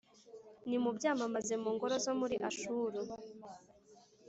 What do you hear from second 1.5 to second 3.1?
mu ngoro zo muri Ashuru,